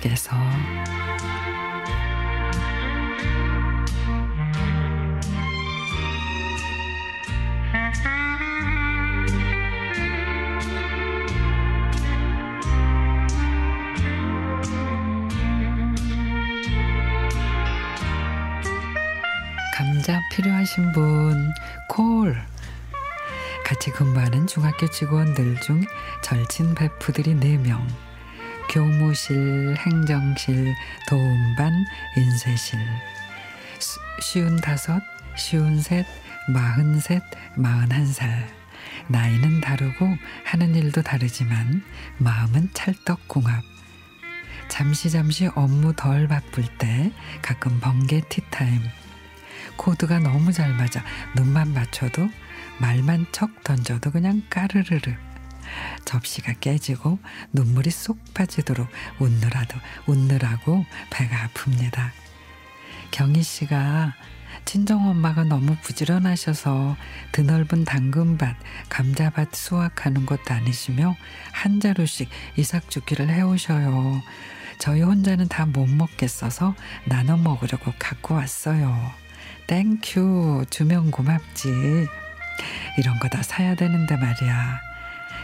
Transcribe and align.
속에서 0.00 0.30
감자 19.74 20.20
필요하신 20.30 20.92
분 20.92 21.52
콜. 21.88 22.36
같이 23.70 23.92
근무하는 23.92 24.48
중학교 24.48 24.90
직원들 24.90 25.60
중 25.60 25.84
절친 26.22 26.74
베프들이 26.74 27.34
4명. 27.36 27.80
교무실, 28.68 29.76
행정실, 29.78 30.74
도움반, 31.08 31.72
인쇄실. 32.16 32.80
쉬운 34.20 34.56
다섯, 34.56 35.00
쉬운 35.36 35.80
셋, 35.80 36.04
마흔 36.48 36.98
셋, 36.98 37.22
마흔 37.54 37.92
한 37.92 38.06
살. 38.06 38.44
나이는 39.06 39.60
다르고 39.60 40.16
하는 40.44 40.74
일도 40.74 41.02
다르지만 41.02 41.84
마음은 42.18 42.70
찰떡궁합. 42.74 43.62
잠시 44.66 45.10
잠시 45.10 45.46
업무 45.54 45.94
덜 45.94 46.26
바쁠 46.26 46.64
때 46.76 47.12
가끔 47.40 47.78
번개 47.78 48.20
티타임. 48.28 48.82
코드가 49.76 50.18
너무 50.18 50.50
잘 50.50 50.74
맞아 50.74 51.04
눈만 51.36 51.72
맞춰도 51.72 52.28
말만 52.80 53.26
척 53.32 53.62
던져도 53.62 54.10
그냥 54.10 54.42
까르르르 54.50 55.14
접시가 56.04 56.54
깨지고 56.54 57.18
눈물이 57.52 57.90
쏙 57.90 58.18
빠지도록 58.34 58.88
웃느라도 59.18 59.78
웃느라고 60.06 60.84
배가 61.10 61.48
아픕니다. 61.48 62.10
경희 63.10 63.42
씨가 63.42 64.14
친정 64.64 65.08
엄마가 65.08 65.44
너무 65.44 65.76
부지런하셔서 65.82 66.96
드넓은 67.32 67.84
당근밭, 67.84 68.56
감자밭 68.88 69.54
수확하는 69.54 70.26
것도 70.26 70.54
아니시며 70.54 71.16
한 71.52 71.80
자루씩 71.80 72.28
이삭 72.56 72.90
주기를 72.90 73.28
해오셔요. 73.30 74.22
저희 74.78 75.02
혼자는 75.02 75.48
다 75.48 75.66
못 75.66 75.86
먹겠어서 75.88 76.74
나눠 77.04 77.36
먹으려고 77.36 77.92
갖고 77.98 78.34
왔어요. 78.34 79.12
Thank 79.66 80.27
you 80.27 80.64
주면 80.70 81.10
고맙지. 81.10 81.70
이런 82.98 83.18
거 83.18 83.28
다 83.28 83.42
사야 83.42 83.74
되는데 83.74 84.16
말이야. 84.16 84.80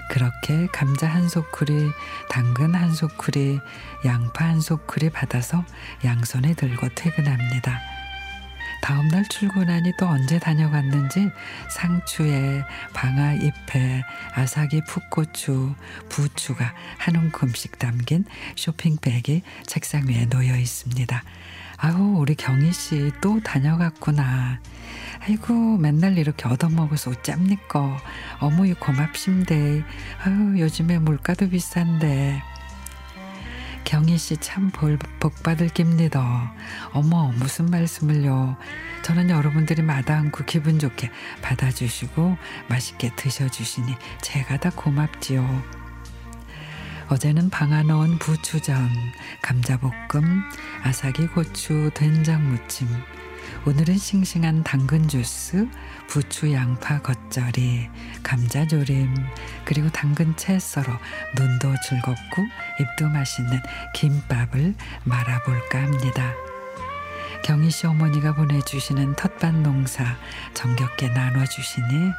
그렇게 0.08 0.66
감자 0.72 1.08
한 1.08 1.28
소쿠리, 1.28 1.90
당근 2.28 2.74
한 2.74 2.92
소쿠리, 2.94 3.60
양파 4.04 4.44
한 4.46 4.60
소쿠리 4.60 5.10
받아서 5.10 5.64
양손에 6.04 6.54
들고 6.54 6.88
퇴근합니다. 6.94 7.80
다음날 8.82 9.24
출근하니 9.28 9.92
또 9.98 10.06
언제 10.06 10.38
다녀갔는지 10.38 11.30
상추에 11.70 12.62
방아 12.94 13.34
잎에 13.34 14.04
아삭이 14.34 14.82
풋고추, 14.86 15.74
부추가 16.08 16.72
한 16.98 17.16
움큼씩 17.16 17.78
담긴 17.80 18.24
쇼핑백이 18.54 19.42
책상 19.66 20.06
위에 20.08 20.26
놓여 20.26 20.56
있습니다. 20.56 21.22
아우 21.78 22.18
우리 22.18 22.34
경희 22.36 22.72
씨 22.72 23.10
또 23.20 23.40
다녀갔구나. 23.42 24.60
아이고 25.26 25.76
맨날 25.78 26.18
이렇게 26.18 26.46
얻어먹어서 26.48 27.10
어짭니까. 27.10 27.98
어머니 28.38 28.74
고맙심데. 28.74 29.82
아유 30.24 30.60
요즘에 30.60 30.98
물가도 31.00 31.48
비싼데. 31.50 32.42
경희 33.82 34.18
씨 34.18 34.36
참 34.36 34.70
복 34.70 35.42
받을 35.42 35.68
깁니다. 35.68 36.52
어머 36.92 37.32
무슨 37.32 37.66
말씀을요. 37.66 38.56
저는 39.02 39.30
여러분들이 39.30 39.82
마다 39.82 40.16
않고 40.16 40.44
기분 40.44 40.78
좋게 40.78 41.10
받아주시고 41.42 42.36
맛있게 42.68 43.10
드셔주시니 43.16 43.96
제가 44.22 44.58
다 44.58 44.70
고맙지요. 44.70 45.62
어제는 47.08 47.50
방아 47.50 47.84
넣은 47.84 48.18
부추전, 48.18 48.90
감자볶음, 49.42 50.42
아삭이 50.82 51.28
고추, 51.28 51.90
된장무침. 51.94 52.88
오늘은 53.66 53.98
싱싱한 53.98 54.62
당근 54.64 55.08
주스, 55.08 55.68
부추 56.08 56.52
양파 56.52 57.00
겉절이, 57.02 57.88
감자 58.22 58.66
조림, 58.66 59.14
그리고 59.64 59.88
당근 59.90 60.36
채 60.36 60.58
썰어 60.58 60.86
눈도 61.36 61.74
즐겁고 61.88 62.42
입도 62.80 63.08
맛있는 63.08 63.60
김밥을 63.94 64.74
말아볼까 65.04 65.82
합니다. 65.82 66.32
경희 67.44 67.70
씨 67.70 67.86
어머니가 67.86 68.34
보내주시는 68.34 69.14
텃밭 69.16 69.56
농사 69.56 70.16
정겹게 70.54 71.08
나눠주시니 71.08 72.12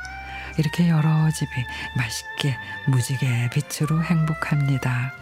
이렇게 0.58 0.90
여러 0.90 1.30
집이 1.30 1.52
맛있게 1.98 2.58
무지개 2.88 3.50
빛으로 3.52 4.04
행복합니다. 4.04 5.14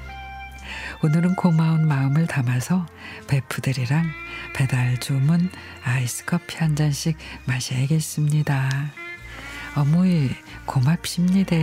오늘은 1.03 1.35
고마운 1.35 1.87
마음을 1.87 2.27
담아서 2.27 2.85
베프들이랑 3.27 4.05
배달 4.53 4.99
주문 4.99 5.49
아이스 5.83 6.25
커피 6.25 6.57
한 6.57 6.75
잔씩 6.75 7.17
마셔야겠습니다. 7.45 8.69
어머니 9.75 10.29
고맙습니다. 10.65 11.55